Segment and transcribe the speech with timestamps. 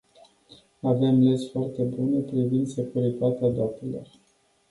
[0.91, 4.07] Avem legi foarte bune privind securitatea datelor.